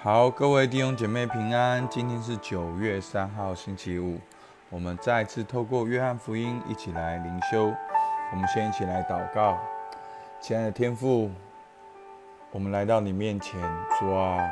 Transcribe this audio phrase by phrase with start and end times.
[0.00, 1.84] 好，各位弟兄姐妹平安。
[1.88, 4.16] 今天是九月三号，星期五。
[4.70, 7.74] 我们再次透过约翰福音一起来灵修。
[8.30, 9.58] 我们先一起来祷告，
[10.40, 11.28] 亲爱的天父，
[12.52, 13.60] 我们来到你面前，
[13.98, 14.48] 主啊，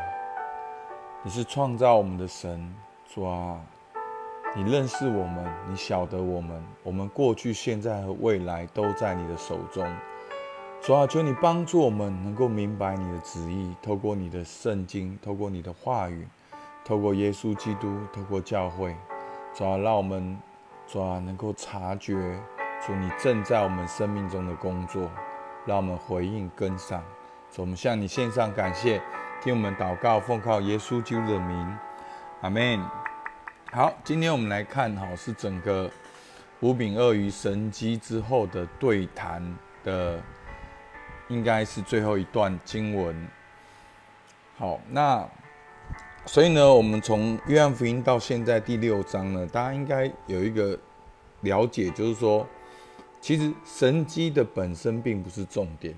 [1.22, 2.74] 你是创造我们的神，
[3.08, 3.60] 主啊，
[4.56, 9.88] 你认识我们，你晓得我们，我们过去、现在和未来都在你的手中。
[10.86, 16.24] 主啊，求你帮助我们能够明白你的旨意，透过你的圣经，透过你的话语，
[16.84, 18.94] 透过耶稣基督，透过教会，
[19.52, 20.38] 主啊，让我们
[20.86, 22.40] 主啊能够察觉
[22.86, 25.10] 主你正在我们生命中的工作，
[25.64, 27.02] 让我们回应跟上。
[27.50, 29.02] 主，我们向你献上感谢，
[29.42, 31.78] 听我们祷告，奉靠耶稣基督的名，
[32.42, 32.80] 阿门。
[33.72, 35.90] 好，今天我们来看，哈，是整个
[36.60, 39.42] 五饼鳄鱼神机之后的对谈
[39.82, 40.22] 的。
[41.28, 43.28] 应该是最后一段经文。
[44.56, 45.28] 好，那
[46.24, 50.78] 所以呢，我们从约翰福音到现在第六章呢，大家应该有一个
[51.42, 52.46] 了解，就是说，
[53.20, 55.94] 其实神机的本身并不是重点，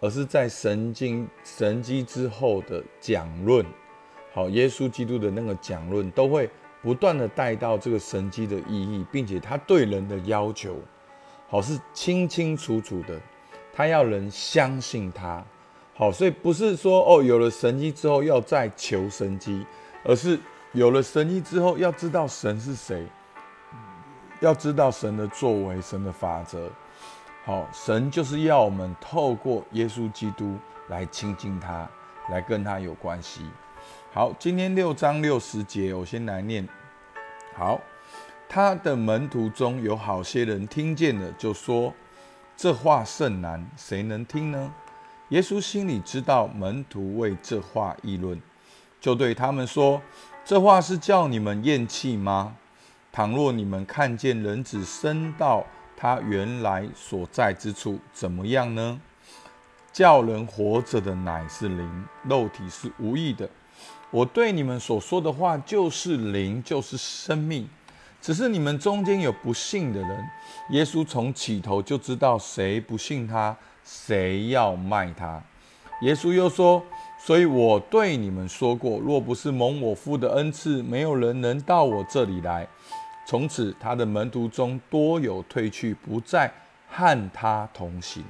[0.00, 3.64] 而是在神经神机之后的讲论。
[4.34, 6.50] 好，耶稣基督的那个讲论都会
[6.82, 10.76] 不断的带到这个神机的意义，并且他对人的要求，
[11.48, 13.20] 好是清清楚楚的。
[13.76, 15.44] 他要人相信他，
[15.94, 19.66] 好，所以不是说哦，有了神迹之后要再求神迹，
[20.02, 20.40] 而是
[20.72, 23.06] 有了神迹之后要知道神是谁，
[24.40, 26.70] 要知道神的作为、神的法则。
[27.44, 30.56] 好，神就是要我们透过耶稣基督
[30.88, 31.86] 来亲近他，
[32.30, 33.42] 来跟他有关系。
[34.10, 36.66] 好，今天六章六十节，我先来念。
[37.54, 37.78] 好，
[38.48, 41.92] 他的门徒中有好些人听见了，就说。
[42.56, 44.72] 这话甚难，谁能听呢？
[45.28, 48.40] 耶稣心里知道门徒为这话议论，
[48.98, 50.00] 就对他们说
[50.42, 52.56] ：“这话是叫你们厌弃吗？
[53.12, 55.66] 倘若你们看见人子升到
[55.96, 58.98] 他原来所在之处，怎么样呢？
[59.92, 63.46] 叫人活着的乃是灵，肉体是无益的。
[64.10, 67.68] 我对你们所说的话就是灵，就是生命。”
[68.20, 70.28] 只是你们中间有不信的人，
[70.70, 75.40] 耶稣从起头就知道谁不信他，谁要卖他。
[76.02, 76.82] 耶稣又说
[77.18, 82.66] ：“所以我对你们说过，若不是蒙我父的恩赐，没有人能到我这里来。”
[83.26, 86.52] 从此，他的门徒中多有退去，不再
[86.88, 88.24] 和他同行。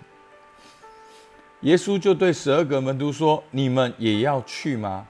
[1.62, 5.06] 耶稣就对十二个门徒说：“你们也要去吗？”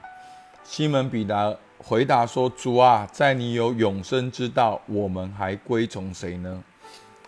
[0.63, 1.59] 西门彼得。
[1.87, 6.61] 回答说：“主啊，在你有永生之道，我们还归从谁呢？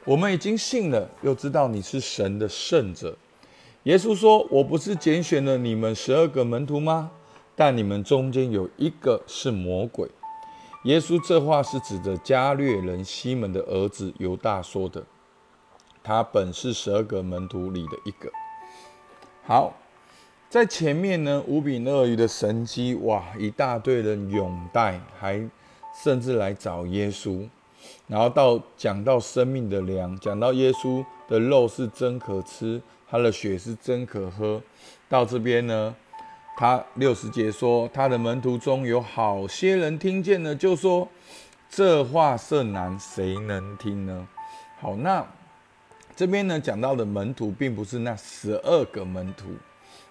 [0.04, 3.18] 我们已经信了，又知道你是神的圣者。”
[3.84, 7.10] 耶稣说：“我不是拣选了你们十二个门徒吗？
[7.56, 10.10] 但你们中间有一个是魔鬼。”
[10.84, 15.02] 耶稣这话是指着加略人西门的儿子犹大说的。
[16.04, 18.30] 他本是十二个门徒里的一个。
[19.46, 19.74] 好。
[20.50, 25.48] 在前面呢，五饼鳄鱼的神机，哇，一大堆人拥戴，还
[26.04, 27.48] 甚至来找耶稣。
[28.08, 34.60] 然后到讲到生命的粮，讲到耶稣的肉是真可吃，他的血是真可喝。
[35.08, 35.96] 到这边呢，
[36.58, 41.08] 他六十节说，他的门徒中有好些人听见了，就说
[41.70, 44.28] 这话甚难，谁能听呢？
[44.82, 45.24] 好，那
[46.16, 49.46] 这边呢讲到的门徒，并不是那十二个门徒。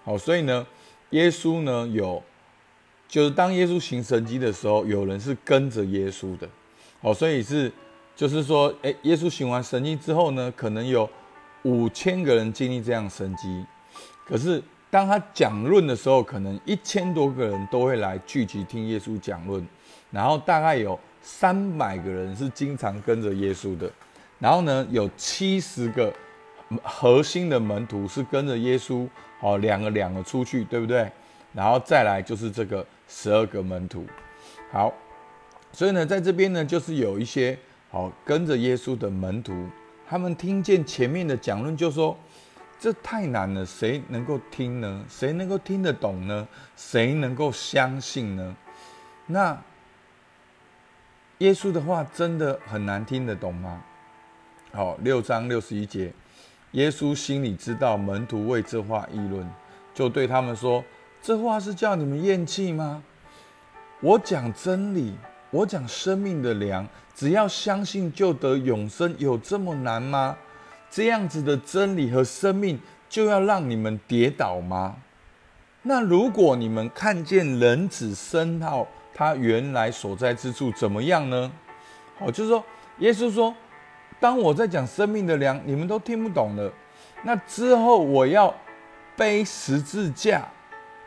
[0.03, 0.65] 好，所以呢，
[1.11, 2.23] 耶稣呢有，
[3.07, 6.47] 就是当耶稣行神迹的时候，有人是跟着耶稣的。
[7.01, 7.71] 好，所以是，
[8.15, 11.07] 就是说，哎，耶稣行完神迹之后呢，可能有
[11.63, 13.65] 五千个人经历这样神迹。
[14.25, 19.65] 可是当他讲论的时候，可能一千多个人都会来聚集听耶稣讲论。
[20.09, 23.91] 然后大概有三百个人是经常跟着耶稣的。
[24.39, 26.11] 然后呢，有七十个
[26.81, 29.07] 核心的门徒是跟着耶稣。
[29.39, 31.09] 好，两个两个出去，对不对？
[31.53, 34.05] 然后再来就是这个十二个门徒。
[34.71, 34.93] 好，
[35.71, 37.57] 所以呢，在这边呢，就是有一些
[37.89, 39.67] 好跟着耶稣的门徒，
[40.07, 42.15] 他们听见前面的讲论，就说
[42.79, 45.03] 这太难了，谁能够听呢？
[45.09, 46.47] 谁能够听得懂呢？
[46.75, 48.55] 谁能够相信呢？
[49.25, 49.59] 那
[51.39, 53.81] 耶稣的话真的很难听得懂吗？
[54.71, 56.13] 好，六章六十一节。
[56.73, 59.49] 耶稣心里知道门徒为这话议论，
[59.93, 60.83] 就对他们说
[61.21, 63.03] ：“这话是叫你们厌弃吗？
[64.01, 65.15] 我讲真理，
[65.49, 70.37] 我讲生命的粮，只要相信就得永生，有这么难吗？
[70.91, 72.79] 这样子的真理和生命
[73.09, 74.97] 就要让你们跌倒吗？
[75.81, 81.51] 那如果你们看见人子升到他原来所在之处，怎么样呢？
[82.19, 82.63] 好，就是说，
[82.99, 83.55] 耶稣说，
[84.19, 86.71] 当我在讲生命的粮，你们都听不懂了。
[87.23, 88.53] 那之后我要
[89.15, 90.47] 背十字架，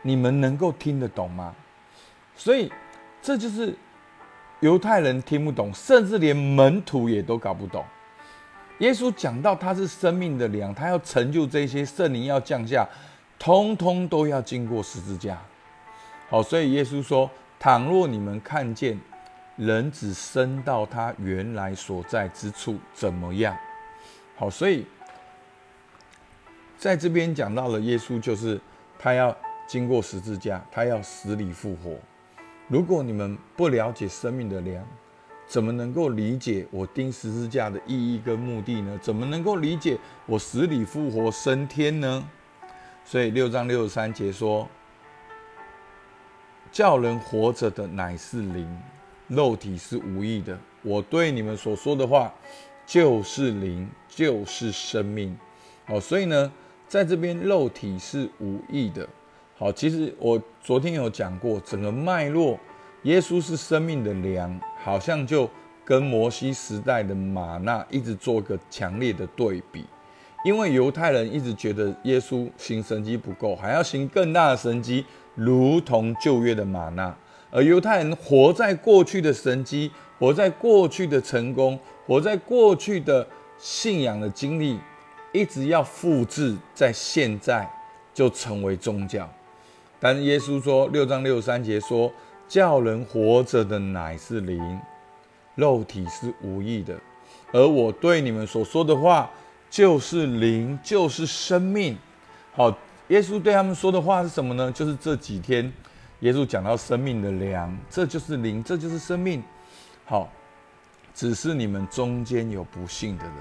[0.01, 1.53] 你们能够听得懂吗？
[2.35, 2.71] 所以，
[3.21, 3.75] 这就是
[4.59, 7.83] 犹太人听不懂，甚至连门徒也都搞不懂。
[8.79, 12.87] 耶稣讲到他是生命的粮，他要成就这些圣灵要降下。
[13.39, 15.37] 通通都要经过十字架，
[16.29, 18.97] 好，所以耶稣说：“倘若你们看见
[19.55, 23.55] 人只升到他原来所在之处，怎么样？”
[24.35, 24.85] 好，所以
[26.77, 28.59] 在这边讲到了耶稣，就是
[28.97, 29.35] 他要
[29.67, 31.97] 经过十字架，他要死里复活。
[32.67, 34.83] 如果你们不了解生命的粮，
[35.45, 38.97] 怎么能够理解我钉十字架的意义跟目的呢？
[39.01, 42.27] 怎么能够理解我死里复活升天呢？
[43.05, 44.67] 所以六章六十三节说
[46.71, 48.81] ：“叫人活着的乃是灵，
[49.35, 50.57] 肉体是无益的。
[50.81, 52.33] 我对你们所说的话，
[52.85, 55.37] 就是灵，就是生命。
[55.87, 56.51] 哦，所以呢，
[56.87, 59.07] 在这边肉体是无益的。
[59.57, 62.59] 好，其实我昨天有讲过，整个脉络，
[63.03, 65.49] 耶稣是生命的粮，好像就
[65.85, 69.85] 跟摩西时代的玛纳一直做个强烈的对比。”
[70.45, 77.15] 因为犹太人一直觉得耶稣行神迹不够，还要行更大的神迹，如同旧约的玛纳。
[77.53, 83.25] 而犹太人活在过去的神迹，活在过去的成功，活在过去的
[83.59, 84.79] 信仰的经历，
[85.31, 87.69] 一直要复制在现在
[88.11, 89.29] 就成为宗教。
[89.99, 92.11] 但是耶稣说六章六三节说，
[92.47, 94.79] 叫人活着的乃是灵，
[95.53, 96.99] 肉体是无益的。
[97.51, 99.29] 而我对你们所说的话。
[99.73, 101.97] 就是灵，就是生命。
[102.51, 102.69] 好，
[103.07, 104.71] 耶稣对他们说的话是什么呢？
[104.71, 105.73] 就是这几天，
[106.23, 109.43] 耶稣讲到生命的粮，这就是灵，这就是生命。
[110.05, 110.29] 好，
[111.13, 113.35] 只是你们中间有不信的人。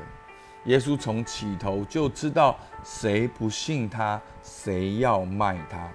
[0.64, 5.88] 耶稣从起头就知道谁不信他，谁要卖他。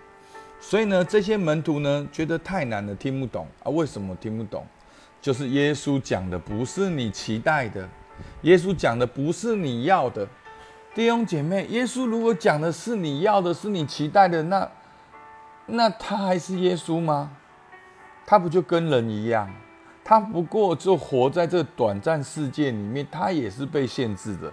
[0.61, 3.69] 所以呢，这些门徒呢，觉得太难了，听不懂啊。
[3.69, 4.65] 为什么听不懂？
[5.21, 7.87] 就是耶稣讲的不是你期待的。
[8.43, 10.25] 耶稣讲的不是你要的，
[10.95, 11.65] 弟兄姐妹。
[11.65, 14.69] 耶稣如果讲的是你要的，是你期待的，那
[15.67, 17.29] 那他还是耶稣吗？
[18.25, 19.47] 他不就跟人一样？
[20.03, 24.51] 他不过就活在这短暂世界里面，他也是被限制的。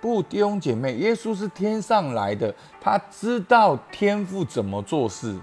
[0.00, 5.38] 不，弟兄姐妹，耶稣是天上来的，他知道天父怎么做事，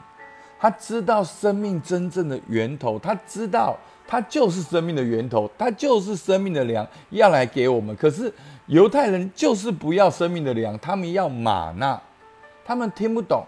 [0.59, 3.77] 他知道生命真正的源头，他知道。
[4.07, 7.95] 他就是生命的源头，他就是生命的粮，要来给我们。
[7.95, 8.33] 可是
[8.65, 11.97] 犹太人就是不要生命的粮，他们要玛纳，
[12.65, 13.45] 他们听不懂。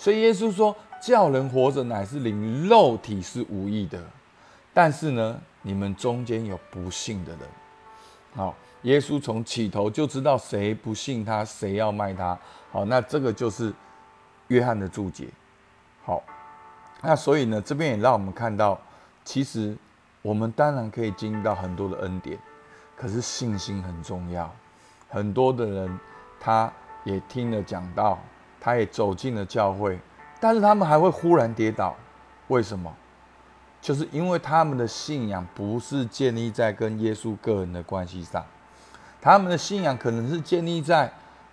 [0.00, 4.02] 所以耶稣说：“叫人活着乃是灵，肉体是无益的。”
[4.72, 7.40] 但是呢，你们中间有不信的人。
[8.34, 8.54] 好，
[8.84, 12.38] 耶稣从起头就知道谁不信他，谁要卖他。
[12.72, 13.70] 好，那这个就是
[14.48, 15.28] 约翰的注解。
[16.02, 16.22] 好，
[17.02, 18.80] 那所以呢，这边也让我们看到，
[19.22, 19.76] 其实。
[20.22, 22.38] 我们当然可以经历到很多的恩典，
[22.94, 24.54] 可是信心很重要。
[25.08, 25.98] 很多的人，
[26.38, 26.70] 他
[27.04, 28.18] 也听了讲道，
[28.60, 29.98] 他也走进了教会，
[30.38, 31.96] 但是他们还会忽然跌倒。
[32.48, 32.94] 为什么？
[33.80, 38.44] 就是因为他们的信仰不是建立在跟耶稣个人的关系上，
[39.20, 41.10] 他们的信仰可能是建立在。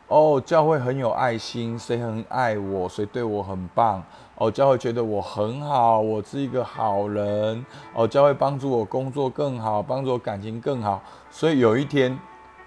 [0.10, 4.02] 哦，教会很有爱心，谁很爱我，谁对我很棒。
[4.36, 7.66] 哦，教会觉得我很好，我是一个好人。
[7.94, 11.04] 哦，教会帮助我工作更好，帮助我感情更好。
[11.30, 12.18] 所以有一天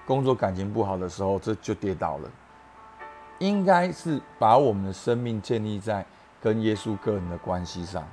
[0.06, 2.28] 工作感情不好的时候，这就跌倒了。
[3.40, 6.06] 应该是把我们的生命建立在
[6.40, 8.06] 跟耶稣个人的关系上，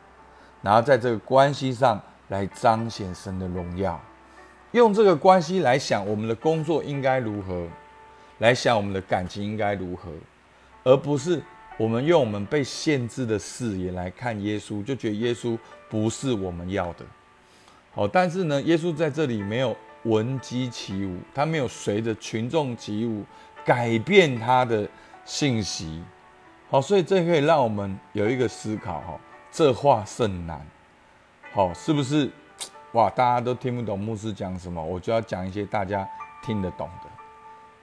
[0.62, 4.02] 然后在这个关系上来彰显神的荣耀，
[4.72, 7.68] 用这个关系来想我们的工作应该如何。
[8.40, 10.12] 来想我们的感情应该如何，
[10.84, 11.42] 而不是
[11.76, 15.58] 我们用我们被限制的视野来看耶稣，就觉得耶稣
[15.90, 17.06] 不是我们要的。
[17.96, 23.24] 好，但是呢，耶稣在这里没有闻鸡起舞，他没有随着群众起舞，
[23.66, 24.88] 改变他的
[25.28, 26.02] 信息。
[26.70, 29.20] 好，所以这可以让我们有一个思考：哈，
[29.52, 30.66] 这话甚难。
[31.52, 32.32] 好，是不是？
[32.94, 36.08] 哇，大家都听不懂牧师讲什么，我就要讲一些大家
[36.42, 37.10] 听得懂的。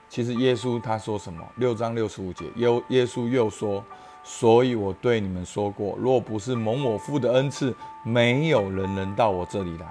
[0.09, 1.45] 其实耶稣他说什么？
[1.57, 3.83] 六章六十五节，耶耶稣又说
[4.23, 9.87] ：“所以我对你们说过，若不是蒙我父的恩赐，没有人能到我这里来。”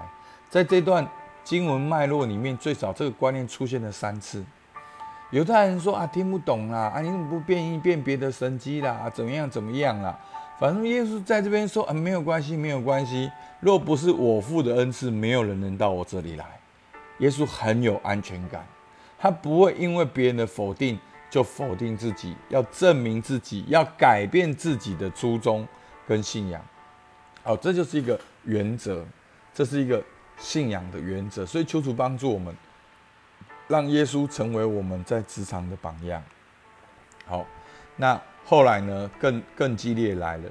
[0.51, 1.07] 在这段
[1.43, 4.45] 经文脉络里面，最少这个观念出现了三次。
[5.35, 6.93] 犹太人说：“啊，听不懂啦！
[6.95, 8.93] 啊，你怎么不变一变别的神机啦？
[8.93, 10.17] 啊，怎么样怎么样啦？”
[10.61, 13.29] 反正耶稣在这边说啊，没有关系，没有关系。
[13.59, 16.47] 若不是我父的恩赐，没有人能到我这里来。
[17.19, 18.65] 耶稣很有安全感，
[19.19, 20.97] 他不会因为别人的否定
[21.29, 25.67] 就否定自己，要证明自己，要改变自己的初衷
[26.07, 26.63] 跟信仰。
[27.43, 29.05] 好，这就是一个原则，
[29.53, 30.01] 这是一个
[30.39, 31.45] 信仰的原则。
[31.45, 32.55] 所以求主帮助我们，
[33.69, 36.23] 让耶稣成为我们在职场的榜样。
[37.27, 37.47] 好，
[37.97, 39.11] 那后来呢？
[39.19, 40.45] 更更激烈来了。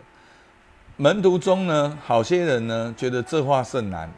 [0.98, 4.10] 门徒中呢，好些人呢觉得这话甚难。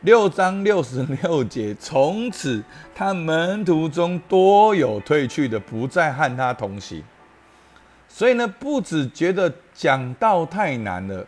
[0.00, 2.62] 六章六十六节，从此
[2.94, 7.04] 他门徒中多有退去的，不再和他同行。
[8.08, 11.24] 所以呢，不止觉得讲道太难了，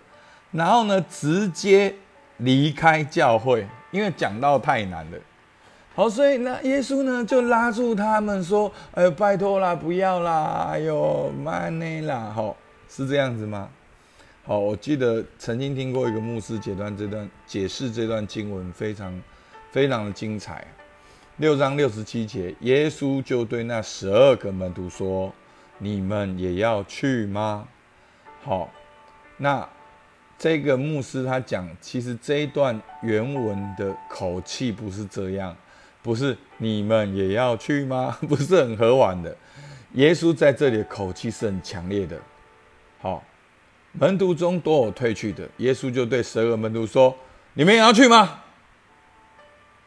[0.50, 1.95] 然后呢，直接
[2.38, 5.19] 离开教会，因为讲道太难了。
[5.95, 12.57] 好，所以那耶稣呢就拉住他们说：“哎，拜托啦，不要啦，哎呦，慢内啦，好，
[12.89, 13.69] 是这样子吗？”
[14.45, 19.23] 好，我记得曾经听过一个牧师解段这段解释这段经文，非常
[19.71, 20.67] 非常的精彩。
[21.37, 25.33] 六章六十七节，耶稣就对那十二个门徒说
[25.79, 27.69] ：“你们也要去吗？”
[28.43, 28.71] 好，
[29.37, 29.69] 那。
[30.39, 35.57] 这个牧师他讲，其实这一段原文的口气不是这样，
[36.02, 38.16] 不是你们也要去吗？
[38.28, 39.37] 不是很和缓的。
[39.92, 42.18] 耶稣在这里的口气是很强烈的。
[43.00, 43.23] 好，
[43.92, 47.16] 门徒中多有退去的，耶稣就对十二门徒说
[47.54, 48.40] ：“你们也要去吗？”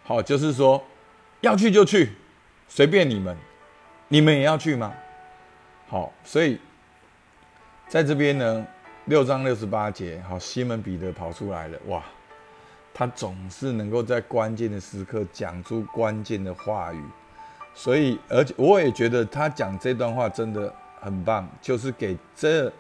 [0.04, 0.84] 好，就是说
[1.42, 2.14] 要去就去，
[2.68, 3.36] 随便你们。
[4.08, 4.94] 你们也要去吗？
[5.88, 6.60] 好，所以
[7.88, 8.66] 在这边呢。
[9.08, 12.04] 六章六十八节，好，西门彼得跑出来了，哇，
[12.98, 17.04] 他总是能够在关键的时刻讲出关键的话语，
[17.74, 22.72] 所以，而且我也觉得他讲这段话真的很棒，就是给这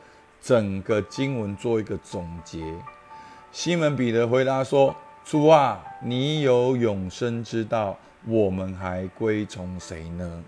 [0.42, 2.64] 整个经文做一个总结。
[3.52, 4.96] 西门彼得回答说
[5.26, 10.44] ：“主啊，你有永生之道，我们还归从谁呢？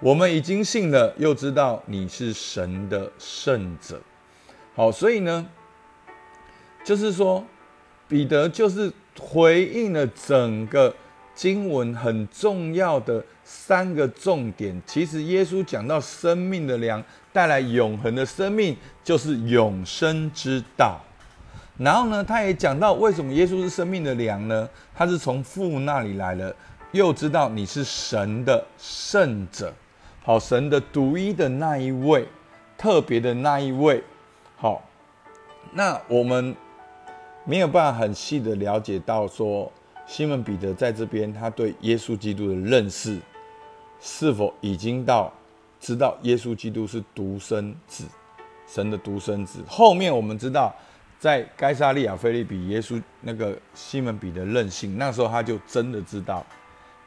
[0.00, 4.00] 我们已经信了，又知道你是神的圣者。”
[4.74, 5.46] 好，所以呢，
[6.84, 7.44] 就是说，
[8.08, 10.94] 彼得就是回应了整个
[11.34, 14.80] 经文很重要的三个重点。
[14.86, 17.02] 其实耶稣讲到生命的粮
[17.32, 21.00] 带来永恒的生命，就是永生之道。
[21.78, 24.68] 然后呢，他也讲到为什么耶稣是生命的粮呢？
[24.94, 26.54] 他是从父那里来了，
[26.92, 29.72] 又知道你是神的圣者，
[30.22, 32.28] 好，神的独一的那一位，
[32.76, 34.04] 特别的那一位。
[34.56, 34.86] 好，
[35.72, 36.54] 那我们
[37.44, 39.70] 没有办法很细的了解到说，
[40.06, 43.18] 西门彼得在这边他对耶稣基督的认识
[44.00, 45.32] 是否已经到
[45.80, 48.04] 知道耶稣基督是独生子，
[48.66, 49.60] 神的独生子。
[49.66, 50.74] 后面我们知道，
[51.18, 56.44] 在该萨利亚菲利比，耶稣那个西门彼得任性，那时候他就真的知道，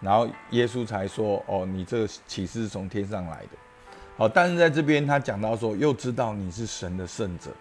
[0.02, 3.50] 然后耶稣才说：“哦，你这个启示是从天上来的。”
[4.18, 7.52] 好，但是在这边他讲到说，又知道你是神的圣者，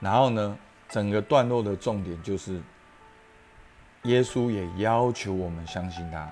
[0.00, 0.56] 然后呢，
[0.90, 2.60] 整个段落的重点就是，
[4.02, 6.28] 耶稣也要求我们相信他，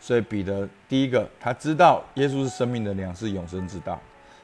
[0.00, 4.00] 所以彼得第一个他知道耶稣是生命的粮，是永生之道，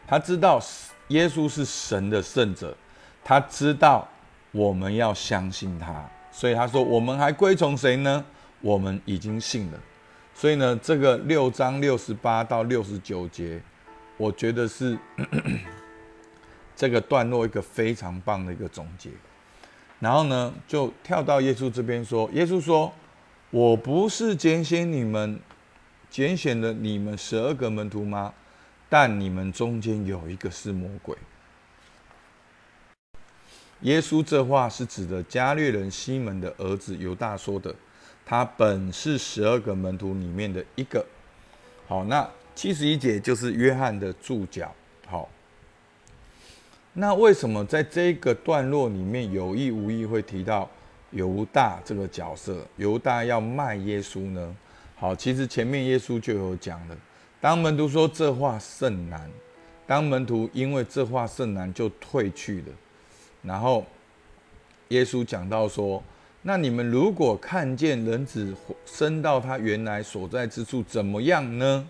[0.07, 0.61] 他知道
[1.09, 2.77] 耶稣是神的圣者，
[3.25, 4.09] 他知道
[4.53, 8.25] 我们要相信他，所以他说我们还归从谁呢？
[8.61, 9.79] 我们已经信了，
[10.35, 13.61] 所以呢，这个六章六十八到六十九节。
[14.19, 14.97] 我觉得是
[16.77, 19.11] 这个段落一个非常棒的一个总结，
[20.03, 22.93] 然后呢，就跳到耶稣这边说：“耶稣说，
[23.51, 25.39] 我不是拣选你们，
[26.11, 28.35] 拣选了你们十二个门徒吗？
[28.89, 31.17] 但你们中间有一个是魔鬼。”
[33.83, 37.73] 耶稣这话是指的加略人西门的儿子犹大说的，
[38.27, 41.07] 他本是十二个门徒里面的一个。
[41.87, 42.29] 好，那。
[42.55, 44.75] 七十一节就是约翰的注脚。
[45.07, 45.27] 好，
[46.95, 50.69] 那为什么在这个段落里面有意无意会提到
[51.11, 52.67] 犹大这个角色？
[52.77, 54.57] 犹大要卖耶稣呢？
[54.97, 56.97] 好，其实前面耶稣就有讲了。
[57.41, 59.31] 当门徒说这话甚难，
[59.87, 62.67] 当门徒因为这话甚难就退去了。
[63.43, 63.85] 然后
[64.89, 66.03] 耶稣讲到说
[66.43, 71.89] ：“那你们如果看见人子升到他原来所在之处，怎么样呢？”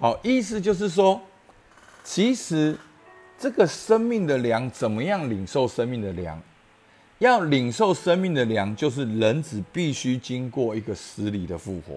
[0.00, 1.20] 好，意思就是说，
[2.02, 2.76] 其实
[3.38, 6.40] 这个生命的粮怎么样领受生命的粮？
[7.18, 11.94] 要领受生命的粮，就是人子必须经过一个死里的复活。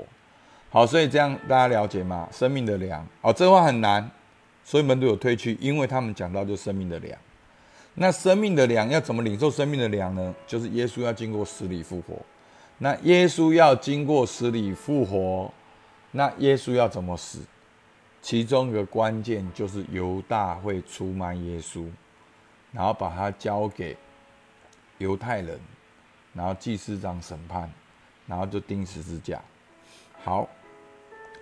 [0.69, 2.27] 好，所以这样大家了解吗？
[2.31, 4.09] 生命的粮，好，这话很难，
[4.63, 7.17] 所以门徒有退去，因为他们讲到就生命的粮。
[7.95, 10.33] 那生命的粮要怎么领受生命的粮呢？
[10.47, 12.15] 就是耶稣要经过死里复活。
[12.77, 15.51] 那耶稣要经过死里复活，
[16.11, 17.39] 那耶稣要怎么死？
[18.21, 21.85] 其中一个关键就是犹大会出卖耶稣，
[22.71, 23.95] 然后把他交给
[24.97, 25.59] 犹太人，
[26.33, 27.71] 然后祭司长审判，
[28.27, 29.41] 然后就钉十字架。
[30.23, 30.47] 好，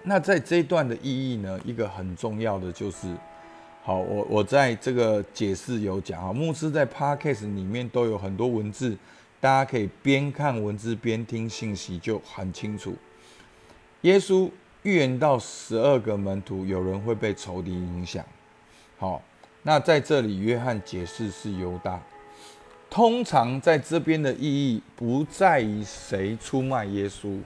[0.04, 3.16] 那在这一段的意义呢，一个很重要的就是，
[3.84, 8.96] 好，我我在这个解释有讲啊，牧师在 podcast 里面都有很多文字，
[9.42, 12.96] 大家可以边看文字边听信息就很清楚。
[14.02, 14.50] 耶稣
[14.88, 18.24] 预言到十二个门徒有人会被仇敌影响，
[18.98, 19.22] 好，
[19.64, 22.00] 那在这里约翰解释是犹大。
[22.90, 27.38] 通常在这边的意义不在于谁出卖耶稣。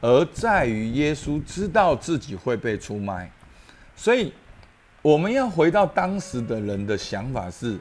[0.00, 3.28] 而在于耶稣知道自己会被出卖，
[3.96, 4.32] 所以
[5.02, 7.76] 我们要回到当时的人的想法是：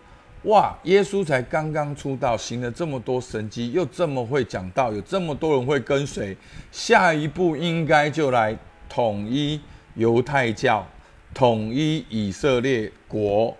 [0.45, 6.35] 哇，耶稣才刚刚出道，行了这么多神迹，又这么会讲道，有这么多人会跟随，
[6.71, 9.59] 下一步应该就来统一
[9.95, 10.85] 犹太教，
[11.33, 13.55] 统一以色列国，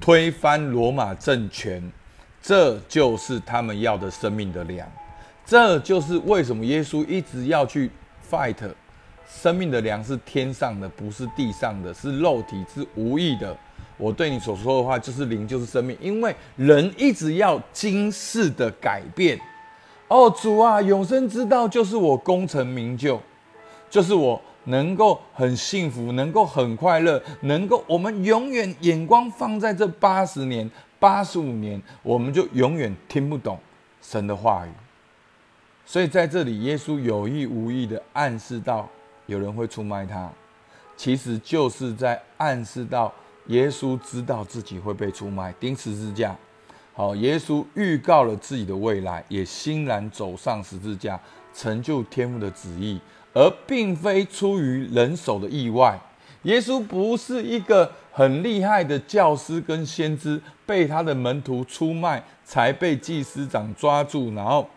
[0.00, 1.82] 推翻罗马政权，
[2.40, 4.90] 这就是他们要的生命的粮。
[5.44, 7.90] 这就是为什么耶稣一直要去
[8.30, 8.56] fight，
[9.26, 13.56] 生命的粮是天上的，不是地上的，是肉体，是无意的。
[13.96, 15.96] 我对你所说的话就是灵，就是生命。
[16.00, 19.38] 因为人一直要今世的改变。
[20.06, 23.20] 哦，主啊，永生之道就是我功成名就，
[23.90, 33.58] 就是我能够很幸福，能够很快乐，能够我们永远眼光放在这八十年、八十五年，我们就永远听不懂
[34.00, 34.70] 神的话语。
[35.84, 38.88] 所以在这里，耶稣有意无意的暗示到
[39.26, 40.30] 有人会出卖他，
[40.96, 43.12] 其实就是在暗示到
[43.46, 46.36] 耶稣知道自己会被出卖，钉十字架。
[46.92, 51.18] 好，耶稣预告了自己的未来，也欣然走上十字架，
[51.54, 53.00] 成就天父的旨意，
[53.32, 55.98] 而并非出于人手的意外。
[56.42, 64.68] 耶稣不是一个很厉害的教师跟先知，被他的门徒出卖，才被祭司长抓住，然后。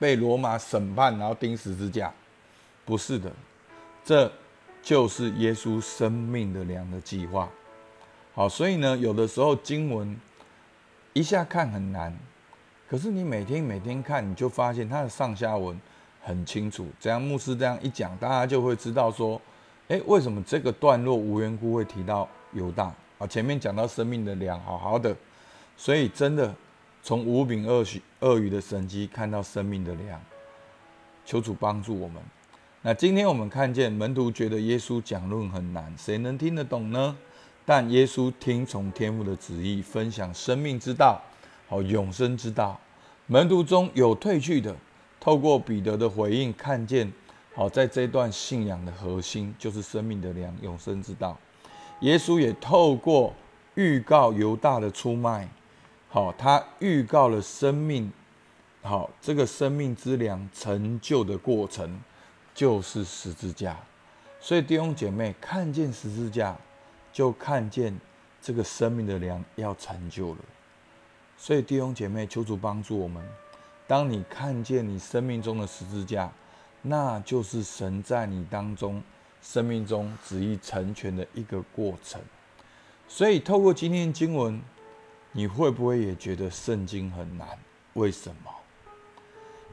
[0.00, 2.14] 被罗马审判，然后钉十字架，
[2.84, 3.32] 不是的，
[4.04, 4.30] 这
[4.80, 7.48] 就是耶稣生命的粮的计划。
[8.32, 10.16] 好，所以呢，有的时候经文
[11.14, 12.16] 一下看很难，
[12.88, 15.76] 可是你每天每天看，你就发现它的上下文
[16.28, 16.86] 很清楚。
[17.00, 19.40] 这样牧师这样一讲，大家就会知道说，
[19.88, 23.26] 哎，为什么这个段落无缘故会提到犹大啊？
[23.26, 25.16] 前面讲到生命的粮，好好的，
[25.76, 26.54] 所以真的。
[27.00, 30.20] 从无柄鳄鱼鳄鱼的神迹看到生命的粮，
[31.24, 32.20] 求主帮助我们。
[32.82, 37.16] 那今天我们看见门徒觉得耶稣讲论很难，谁能听得懂呢？
[37.64, 41.22] 但耶稣听从天父的旨意，分享生命之道，
[41.68, 42.78] 好永生之道。
[43.26, 44.74] 门徒中有退去的，
[45.28, 47.12] 透过彼得的回应，看见
[47.54, 51.36] 好在这段信仰的核心就是生命的粮，永生之道。
[52.00, 53.34] 耶稣也透过
[53.74, 55.46] 预告犹大的出卖。
[56.08, 58.10] 好，他预告了生命，
[58.80, 62.00] 好，这个生命之粮成就的过程
[62.54, 63.76] 就是十字架。
[64.40, 66.56] 所以弟兄姐妹看见十字架，
[67.12, 67.94] 就看见
[68.40, 70.38] 这个生命的粮要成就了。
[71.36, 73.22] 所以弟兄姐妹，求主帮助我们。
[73.88, 76.30] 当你看见你生命中的十字架，
[76.82, 79.02] 那就是神在你当中
[79.42, 82.20] 生命中旨意成全的一个过程。
[83.08, 84.62] 所以透过今天的经文。
[85.32, 87.46] 你会不会也觉得圣经很难？
[87.92, 88.50] 为什么？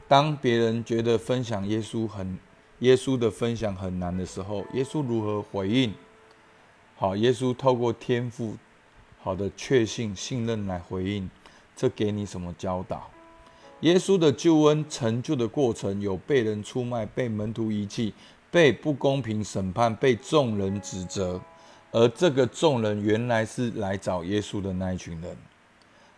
[0.06, 2.38] 当别人觉得分享耶稣很、
[2.80, 5.94] 耶稣的分享很难的时候，耶稣如何回应？
[6.96, 8.54] 好，耶稣透过天赋
[9.22, 11.28] 好的确信、信任来回应，
[11.74, 13.10] 这给你什么教导？
[13.80, 18.14] 耶稣的救恩成就的过程，有被人出卖、被门徒遗弃、
[18.50, 21.40] 被不公平审判、被众人指责。
[21.92, 25.36] 而这个众人原来是来找耶稣的那一群人，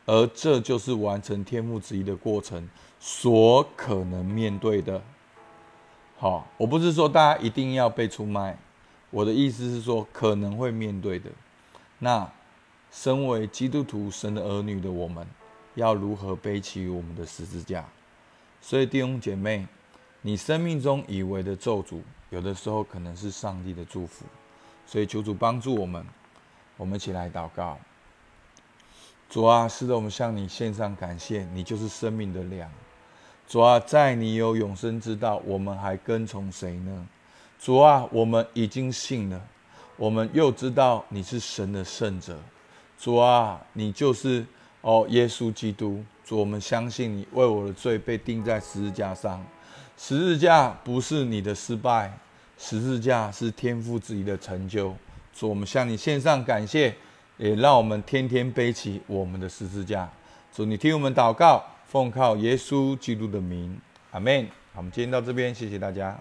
[0.07, 2.68] 而这就是完成天父旨意的过程
[2.99, 5.01] 所可能面对的。
[6.16, 8.59] 好，我不是说大家一定要被出卖，
[9.11, 11.31] 我的意思是说可能会面对的。
[11.99, 12.29] 那
[12.90, 15.25] 身为基督徒、神的儿女的我们，
[15.79, 17.85] 要如何背起我们的十字架？
[18.61, 19.64] 所以弟兄姐妹，
[20.21, 24.25] 你生命中以为的咒诅，有的时候可能是上帝的祝福。
[24.85, 26.05] 所以求主帮助我们，
[26.77, 27.79] 我们一起来祷告。
[29.31, 32.69] 主啊，是的，我们向你献上感谢，你就是生命的粮。
[33.47, 37.07] 主啊，在你有永生之道，我们还跟从谁呢？
[37.61, 39.41] 主啊，我们已经信了，
[39.97, 42.37] 我们又知道你是神的圣者。
[42.99, 44.45] 主啊，你就是
[44.81, 49.45] 哦，耶稣基督，主，我们相信你为我的罪被钉在十字架上。
[49.97, 52.12] 十字架不是你的失败，
[52.57, 54.95] 十字架是天父自己的成就。
[55.35, 56.95] 主，我们向你献上感谢，
[57.37, 60.09] 也让我们天天背起我们的十字架。
[60.55, 63.77] 主，你听我们祷告，奉靠耶稣基督的名，
[64.12, 64.45] 阿门。
[64.73, 66.17] 好，我们今天到这边，谢谢大家。